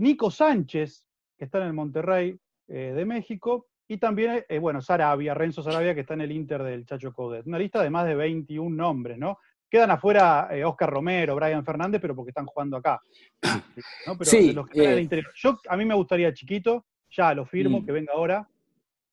[0.00, 1.04] Nico Sánchez,
[1.36, 6.14] que está en el Monterrey de México, y también, bueno, Sarabia, Renzo Sarabia, que está
[6.14, 7.46] en el Inter del Chacho Codet.
[7.46, 9.38] Una lista de más de 21 nombres, ¿no?
[9.72, 13.00] Quedan afuera Oscar eh, Romero, Brian Fernández, pero porque están jugando acá.
[14.20, 17.86] sí, eh, Yo, a mí me gustaría Chiquito, ya lo firmo, mm.
[17.86, 18.46] que venga ahora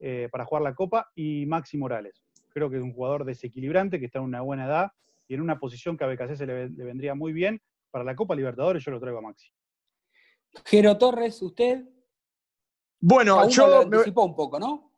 [0.02, 2.22] eh, para jugar la Copa, y Maxi Morales.
[2.50, 4.92] Creo que es un jugador desequilibrante, que está en una buena edad
[5.30, 7.62] y en una posición que a BKC se le, vendría muy bien.
[7.90, 9.50] Para la Copa Libertadores yo lo traigo a Maxi.
[10.66, 11.86] Jero Torres, usted.
[13.00, 13.86] Bueno, yo.
[13.88, 14.94] Me anticipó un poco, ¿no?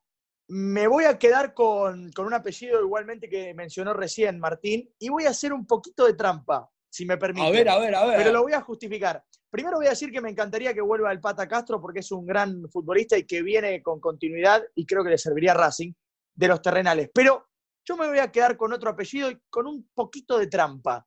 [0.47, 5.29] Me voy a quedar con, un apellido igualmente que mencionó recién Martín y voy a
[5.29, 7.47] hacer un poquito de trampa, si me permite.
[7.47, 8.17] A ver, a ver, a ver.
[8.17, 9.23] Pero lo voy a justificar.
[9.49, 12.25] Primero voy a decir que me encantaría que vuelva el Pata Castro porque es un
[12.25, 15.93] gran futbolista y que viene con continuidad y creo que le serviría a Racing
[16.33, 17.09] de los terrenales.
[17.13, 17.47] Pero
[17.85, 21.05] yo me voy a quedar con otro apellido y con un poquito de trampa.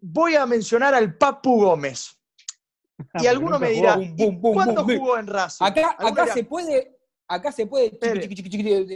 [0.00, 2.18] Voy a mencionar al Papu Gómez.
[3.14, 3.98] Y alguno me dirá,
[4.40, 5.64] ¿cuándo jugó en Racing?
[5.64, 6.96] Acá, acá se puede
[7.28, 7.98] acá se puede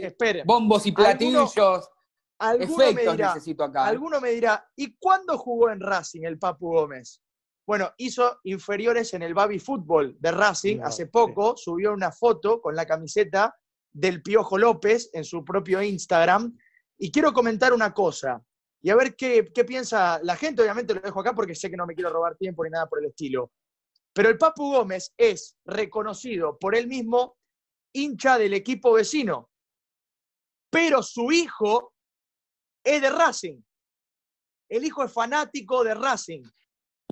[0.05, 1.53] espere, bombos y platillos.
[2.59, 3.85] efectos necesito acá.
[3.85, 7.21] Alguno me dirá, ¿y cuándo jugó en Racing el Papu Gómez?
[7.65, 12.75] Bueno, hizo inferiores en el Baby Fútbol de Racing hace poco, subió una foto con
[12.75, 13.55] la camiseta
[13.93, 16.57] del Piojo López en su propio Instagram.
[16.97, 18.41] Y quiero comentar una cosa
[18.81, 20.61] y a ver qué, qué piensa la gente.
[20.61, 22.99] Obviamente lo dejo acá porque sé que no me quiero robar tiempo ni nada por
[22.99, 23.51] el estilo.
[24.13, 27.37] Pero el Papu Gómez es reconocido por él mismo
[27.93, 29.49] hincha del equipo vecino,
[30.69, 31.93] pero su hijo
[32.83, 33.61] es de Racing.
[34.69, 36.43] El hijo es fanático de Racing.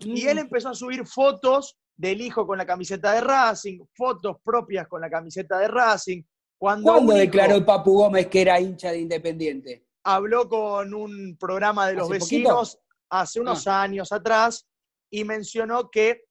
[0.01, 4.87] Y él empezó a subir fotos del hijo con la camiseta de Racing, fotos propias
[4.87, 6.23] con la camiseta de Racing.
[6.57, 9.85] Cuando ¿Cuándo declaró el Papu Gómez que era hincha de Independiente?
[10.05, 13.81] Habló con un programa de los vecinos hace unos ah.
[13.81, 14.65] años atrás
[15.11, 16.25] y mencionó que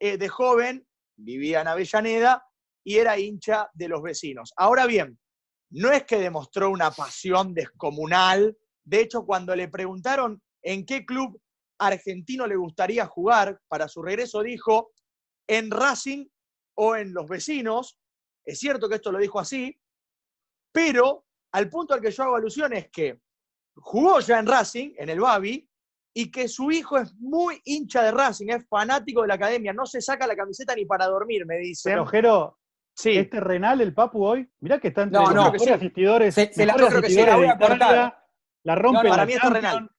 [0.00, 0.86] eh, de joven
[1.16, 2.44] vivía en Avellaneda
[2.82, 4.52] y era hincha de los vecinos.
[4.56, 5.18] Ahora bien,
[5.70, 8.56] no es que demostró una pasión descomunal.
[8.82, 11.40] De hecho, cuando le preguntaron en qué club
[11.78, 14.92] argentino le gustaría jugar para su regreso, dijo
[15.46, 16.26] en Racing
[16.74, 17.98] o en los vecinos.
[18.44, 19.78] Es cierto que esto lo dijo así,
[20.72, 23.20] pero al punto al que yo hago alusión es que
[23.76, 25.69] jugó ya en Racing, en el Babi,
[26.12, 29.86] y que su hijo es muy hincha de Racing, es fanático de la academia, no
[29.86, 31.94] se saca la camiseta ni para dormir, me dice.
[32.10, 32.56] Pero,
[32.94, 33.16] Sí.
[33.16, 34.46] ¿Es renal el Papu hoy?
[34.60, 36.34] Mirá que está entre no, los no, asistidores.
[36.34, 38.18] Se, la, creo que se la voy a cortar.
[38.62, 39.90] La rompe para mí es renal.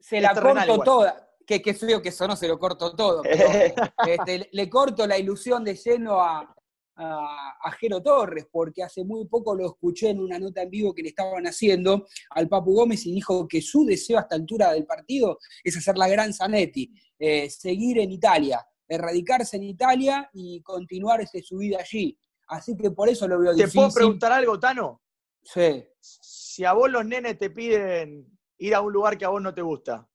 [0.00, 1.28] Se la corto toda.
[1.46, 3.22] Que, que feo que eso no se lo corto todo.
[3.22, 3.48] Pero,
[4.06, 6.54] este, le corto la ilusión de lleno a,
[7.02, 11.02] a, Jero Torres, porque hace muy poco lo escuché en una nota en vivo que
[11.02, 14.86] le estaban haciendo al Papu Gómez y dijo que su deseo a esta altura del
[14.86, 21.20] partido es hacer la gran Zanetti, eh, seguir en Italia, erradicarse en Italia y continuar
[21.20, 22.18] este, su vida allí.
[22.48, 23.70] Así que por eso lo veo difícil.
[23.70, 25.02] ¿Te puedo preguntar algo, Tano?
[25.42, 25.84] Sí.
[26.00, 28.26] Si a vos los nenes te piden
[28.58, 30.08] ir a un lugar que a vos no te gusta,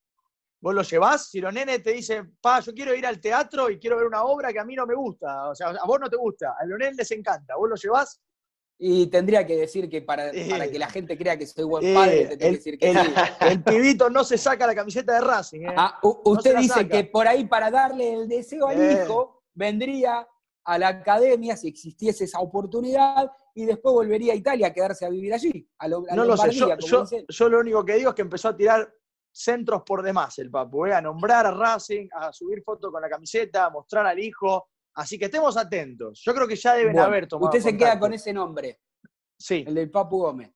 [0.60, 1.30] ¿Vos lo llevás?
[1.30, 4.24] Si los nenes te dicen, pa, yo quiero ir al teatro y quiero ver una
[4.24, 6.66] obra que a mí no me gusta, o sea, a vos no te gusta, a
[6.66, 8.20] los nenes les encanta, ¿vos lo llevás?
[8.80, 12.22] Y tendría que decir que para, para que la gente crea que soy buen padre,
[12.22, 12.98] el, que decir que el,
[13.42, 15.62] el, pibito no se saca la camiseta de Racing.
[15.62, 15.74] ¿eh?
[15.76, 19.04] Ah, usted dice que por ahí para darle el deseo al eh.
[19.04, 20.28] hijo, vendría
[20.64, 25.10] a la academia si existiese esa oportunidad y después volvería a Italia a quedarse a
[25.10, 25.68] vivir allí.
[25.80, 26.76] A no lo sé, yo,
[27.28, 28.94] yo, lo único que digo es que empezó a tirar
[29.38, 30.94] centros por demás el Papu, ¿eh?
[30.94, 34.70] a nombrar a Racing, a subir fotos con la camiseta, a mostrar al hijo.
[34.96, 36.22] Así que estemos atentos.
[36.24, 37.50] Yo creo que ya deben haber tomado.
[37.50, 38.80] Usted se queda con ese nombre.
[39.38, 39.64] Sí.
[39.68, 40.52] El del Papu Gómez.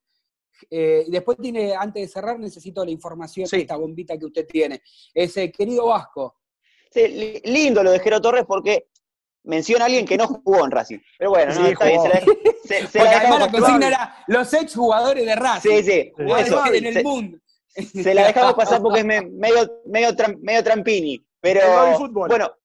[0.69, 4.81] Eh, después tiene, antes de cerrar, necesito la información de esta bombita que usted tiene.
[5.13, 6.37] Ese querido Vasco.
[6.91, 8.87] Sí, lindo lo de Jero Torres porque
[9.43, 10.99] menciona a alguien que no jugó en Racing.
[11.19, 12.01] Pero bueno, no, está bien.
[12.63, 15.69] Se, se, la consigna era los ex jugadores de Racing.
[15.69, 16.11] Sí, sí.
[16.17, 17.37] Eso, en el mundo.
[17.75, 20.09] Se la dejamos pasar porque es medio, medio,
[20.41, 21.23] medio trampini.
[21.39, 21.61] Pero
[22.11, 22.55] bueno,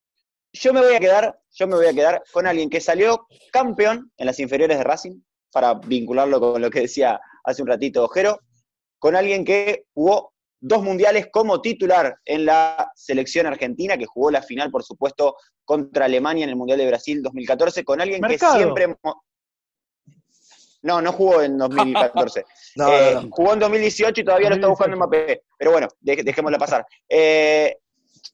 [0.53, 4.11] yo me voy a quedar, yo me voy a quedar con alguien que salió campeón
[4.17, 8.39] en las inferiores de Racing, para vincularlo con lo que decía hace un ratito Ojero,
[8.99, 14.41] con alguien que jugó dos mundiales como titular en la selección argentina, que jugó la
[14.41, 18.95] final, por supuesto, contra Alemania en el Mundial de Brasil 2014, con alguien que siempre
[20.87, 22.45] no, no jugó en 2014.
[22.79, 25.41] Eh, jugó en 2018 y todavía lo está buscando en Mbappé.
[25.57, 26.85] Pero bueno, dejémoslo pasar.
[27.09, 27.75] Eh,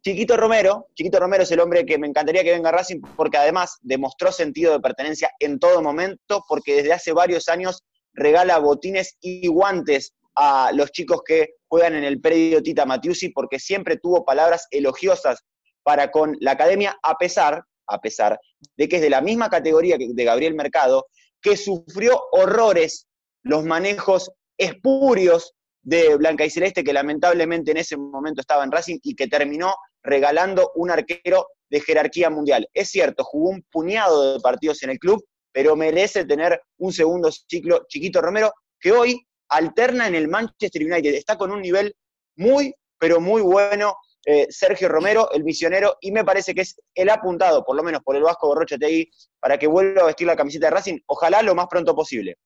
[0.03, 3.37] Chiquito Romero, Chiquito Romero es el hombre que me encantaría que venga a Racing porque
[3.37, 9.15] además demostró sentido de pertenencia en todo momento, porque desde hace varios años regala botines
[9.21, 14.25] y guantes a los chicos que juegan en el predio Tita Matiusi, porque siempre tuvo
[14.25, 15.45] palabras elogiosas
[15.83, 18.37] para con la academia, a pesar, a pesar
[18.75, 21.05] de que es de la misma categoría que de Gabriel Mercado,
[21.43, 23.08] que sufrió horrores
[23.43, 25.53] los manejos espurios
[25.84, 29.75] de Blanca y Celeste, que lamentablemente en ese momento estaba en Racing y que terminó
[30.01, 32.67] regalando un arquero de jerarquía mundial.
[32.73, 37.29] Es cierto, jugó un puñado de partidos en el club, pero merece tener un segundo
[37.32, 41.13] ciclo Chiquito Romero, que hoy alterna en el Manchester United.
[41.13, 41.93] Está con un nivel
[42.38, 47.09] muy, pero muy bueno eh, Sergio Romero, el misionero, y me parece que es el
[47.09, 49.09] apuntado, por lo menos por el Vasco Borrochategui,
[49.39, 52.38] para que vuelva a vestir la camiseta de Racing, ojalá lo más pronto posible.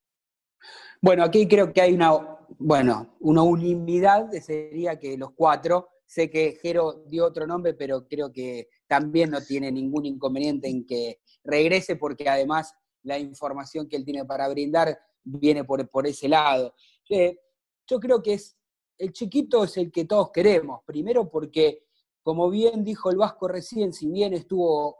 [1.01, 6.57] Bueno, aquí creo que hay una, bueno, una unanimidad, sería que los cuatro, sé que
[6.61, 11.97] Jero dio otro nombre, pero creo que también no tiene ningún inconveniente en que regrese,
[11.97, 16.73] porque además la información que él tiene para brindar viene por, por ese lado.
[17.09, 17.37] Eh,
[17.85, 18.56] yo creo que es
[18.97, 21.85] el chiquito es el que todos queremos, primero porque,
[22.23, 24.97] como bien dijo el Vasco recién, si bien estuvo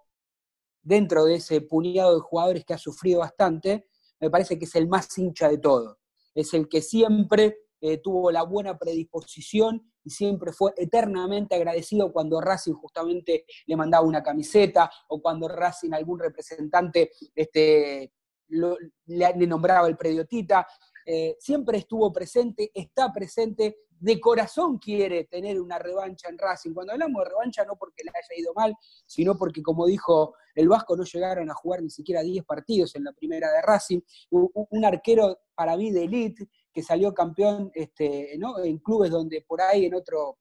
[0.81, 3.87] dentro de ese puñado de jugadores que ha sufrido bastante,
[4.19, 5.97] me parece que es el más hincha de todos.
[6.33, 12.39] Es el que siempre eh, tuvo la buena predisposición y siempre fue eternamente agradecido cuando
[12.41, 18.13] Racing justamente le mandaba una camiseta o cuando Racing algún representante este,
[18.47, 20.65] le, nombraba el prediotita.
[21.05, 26.73] Eh, siempre estuvo presente, está presente de corazón quiere tener una revancha en Racing.
[26.73, 30.69] Cuando hablamos de revancha, no porque le haya ido mal, sino porque, como dijo el
[30.69, 33.99] Vasco, no llegaron a jugar ni siquiera 10 partidos en la primera de Racing.
[34.29, 39.85] Un arquero para mí de elite que salió campeón este, en clubes donde por ahí
[39.85, 40.37] en otro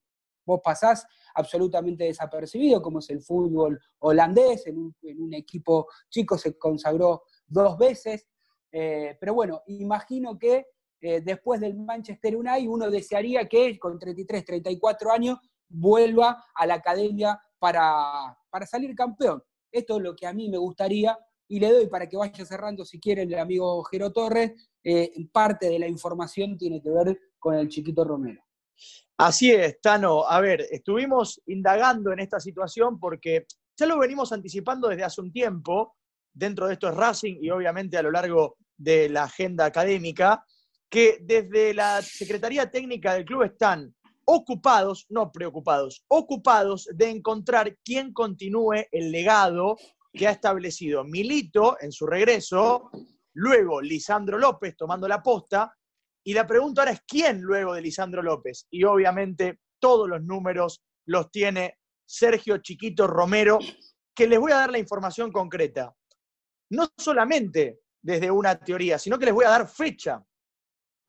[0.46, 7.24] vos pasás absolutamente desapercibido, como es el fútbol holandés, en un, equipo chico se consagró
[7.46, 8.26] dos veces.
[8.72, 10.66] Eh, pero bueno, imagino que
[11.00, 16.74] eh, después del Manchester United, uno desearía que con 33, 34 años vuelva a la
[16.74, 19.42] academia para, para salir campeón.
[19.70, 22.84] Esto es lo que a mí me gustaría y le doy para que vaya cerrando
[22.84, 24.52] si quiere el amigo Jero Torres.
[24.82, 28.42] Eh, parte de la información tiene que ver con el chiquito Romero.
[29.18, 30.26] Así es, Tano.
[30.26, 35.32] A ver, estuvimos indagando en esta situación porque ya lo venimos anticipando desde hace un
[35.32, 35.96] tiempo,
[36.32, 40.44] dentro de esto es Racing y obviamente a lo largo de la agenda académica
[40.90, 48.12] que desde la Secretaría Técnica del club están ocupados, no preocupados, ocupados de encontrar quién
[48.12, 49.76] continúe el legado
[50.12, 52.90] que ha establecido Milito en su regreso,
[53.34, 55.72] luego Lisandro López tomando la posta,
[56.24, 58.66] y la pregunta ahora es quién luego de Lisandro López.
[58.70, 63.60] Y obviamente todos los números los tiene Sergio Chiquito Romero,
[64.12, 65.94] que les voy a dar la información concreta.
[66.70, 70.20] no solamente desde una teoría, sino que les voy a dar fecha.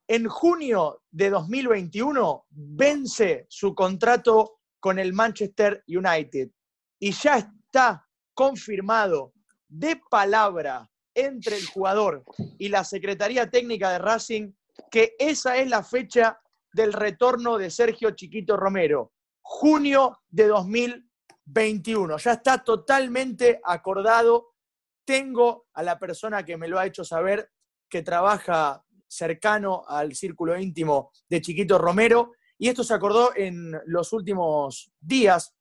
[0.09, 6.49] En junio de 2021 vence su contrato con el Manchester United
[6.97, 9.33] y ya está confirmado
[9.67, 12.23] de palabra entre el jugador
[12.57, 14.53] y la Secretaría Técnica de Racing
[14.89, 16.39] que esa es la fecha
[16.71, 22.17] del retorno de Sergio Chiquito Romero, junio de 2021.
[22.17, 24.53] Ya está totalmente acordado.
[25.03, 27.51] Tengo a la persona que me lo ha hecho saber
[27.89, 34.13] que trabaja cercano al círculo íntimo de Chiquito Romero y esto se acordó en los
[34.13, 35.53] últimos días.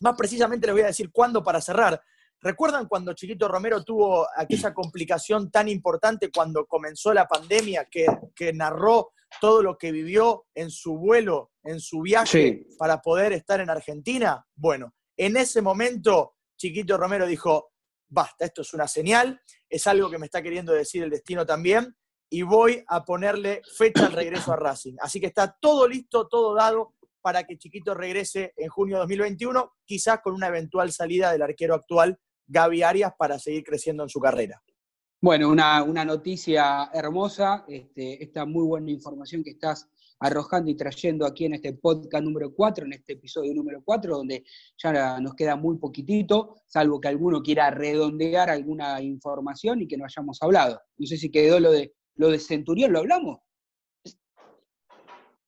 [0.00, 2.00] Más precisamente les voy a decir cuándo para cerrar.
[2.42, 9.12] ¿Recuerdan cuando Chiquito Romero tuvo aquella complicación tan importante cuando comenzó la pandemia que, narró
[9.40, 14.44] todo lo que vivió en su vuelo, en su viaje para poder estar en Argentina?
[14.54, 17.72] Bueno, en ese momento Chiquito Romero dijo,
[18.08, 21.96] basta, esto es una señal, es algo que me está queriendo decir el destino también,
[22.30, 24.94] y voy a ponerle fecha al regreso a Racing.
[25.00, 29.72] Así que está todo listo, todo dado para que Chiquito regrese en junio de 2021,
[29.84, 34.20] quizás con una eventual salida del arquero actual Gaby Arias para seguir creciendo en su
[34.20, 34.62] carrera.
[35.20, 39.86] Bueno, una, noticia hermosa, este, esta muy buena información que estás
[40.20, 44.44] arrojando y trayendo aquí en este podcast número 4, en este episodio número 4, donde
[44.78, 50.04] ya nos queda muy poquitito, salvo que alguno quiera redondear alguna información y que no
[50.04, 50.80] hayamos hablado.
[50.96, 53.38] No sé si quedó lo de, lo de Centurión, ¿lo hablamos?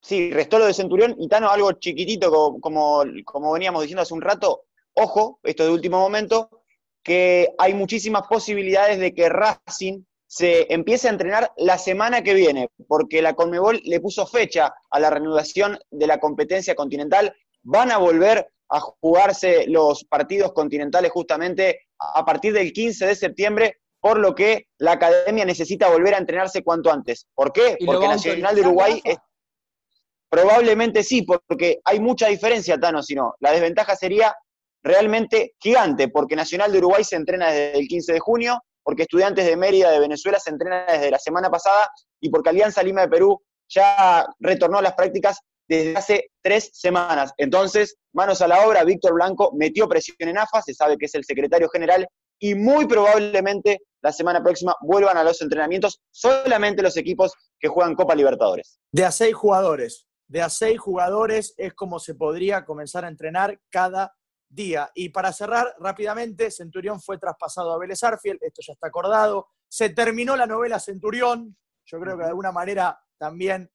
[0.01, 4.23] Sí, restó lo de Centurión y Tano, algo chiquitito, como, como veníamos diciendo hace un
[4.23, 4.65] rato,
[4.95, 6.65] ojo, esto de último momento,
[7.03, 12.71] que hay muchísimas posibilidades de que Racing se empiece a entrenar la semana que viene,
[12.89, 17.37] porque la Conmebol le puso fecha a la reanudación de la competencia continental.
[17.63, 23.82] Van a volver a jugarse los partidos continentales justamente a partir del 15 de septiembre,
[24.03, 27.29] por lo que la academia necesita volver a entrenarse cuanto antes.
[27.35, 27.79] ¿Por qué?
[27.87, 29.01] Porque Nacional de Uruguay
[30.29, 33.37] probablemente sí, porque hay mucha diferencia, Tano, si no.
[33.39, 34.35] La desventaja sería
[34.83, 39.47] realmente gigante, porque Nacional de Uruguay se entrena desde el 15 de junio, porque Estudiantes
[39.47, 41.89] de Mérida de Venezuela se entrena desde la semana pasada
[42.21, 45.39] y porque Alianza Lima de Perú ya retornó a las prácticas
[45.69, 47.33] desde hace tres semanas.
[47.37, 51.15] Entonces, manos a la obra, Víctor Blanco metió presión en AFA, se sabe que es
[51.15, 52.09] el secretario general,
[52.41, 57.95] y muy probablemente la semana próxima vuelvan a los entrenamientos solamente los equipos que juegan
[57.95, 58.81] Copa Libertadores.
[58.91, 63.61] De a seis jugadores, de a seis jugadores es como se podría comenzar a entrenar
[63.71, 64.13] cada
[64.49, 64.91] día.
[64.95, 69.49] Y para cerrar rápidamente, Centurión fue traspasado a Vélez Arfiel, esto ya está acordado.
[69.69, 73.71] Se terminó la novela Centurión, yo creo que de alguna manera también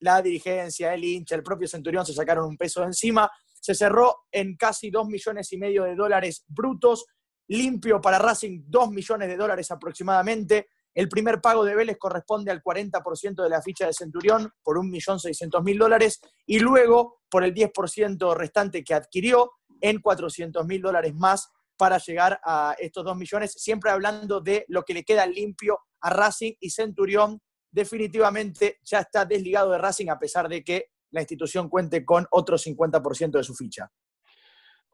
[0.00, 3.30] la dirigencia, el hincha, el propio Centurión se sacaron un peso de encima.
[3.60, 7.06] Se cerró en casi dos millones y medio de dólares brutos,
[7.48, 10.68] limpio para Racing dos millones de dólares aproximadamente.
[10.94, 15.78] El primer pago de Vélez corresponde al 40% de la ficha de Centurión por 1.600.000
[15.78, 21.98] dólares y luego por el 10% restante que adquirió en 400 mil dólares más para
[21.98, 26.52] llegar a estos 2 millones, siempre hablando de lo que le queda limpio a Racing
[26.60, 27.40] y Centurión
[27.70, 32.56] definitivamente ya está desligado de Racing a pesar de que la institución cuente con otro
[32.56, 33.90] 50% de su ficha.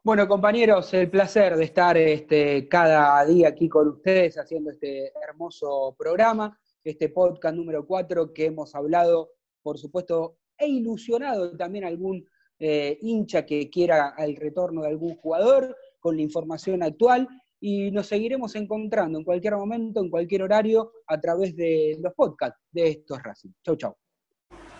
[0.01, 5.93] Bueno, compañeros, el placer de estar este, cada día aquí con ustedes haciendo este hermoso
[5.97, 9.31] programa, este podcast número 4 que hemos hablado,
[9.61, 12.25] por supuesto, e ilusionado también algún
[12.59, 17.27] eh, hincha que quiera el retorno de algún jugador con la información actual
[17.59, 22.61] y nos seguiremos encontrando en cualquier momento, en cualquier horario, a través de los podcasts
[22.71, 23.51] de estos Racing.
[23.65, 23.97] Chau, chau.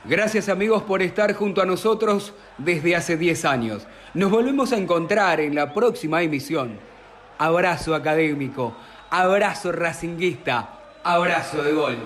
[0.05, 3.87] Gracias amigos por estar junto a nosotros desde hace 10 años.
[4.13, 6.79] Nos volvemos a encontrar en la próxima emisión.
[7.37, 8.75] Abrazo académico,
[9.09, 10.69] abrazo racinguista,
[11.03, 11.97] abrazo de gol.